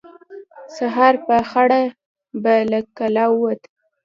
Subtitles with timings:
[0.75, 1.81] سهار په خړه
[2.41, 3.61] به له کلا ووت.